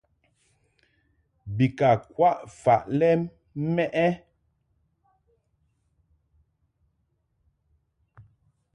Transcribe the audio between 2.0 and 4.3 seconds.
kwaʼ faʼ lɛ mɛʼ ɛ?